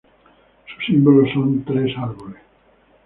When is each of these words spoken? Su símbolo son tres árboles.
Su 0.65 0.81
símbolo 0.81 1.31
son 1.31 1.63
tres 1.63 1.95
árboles. 1.95 2.41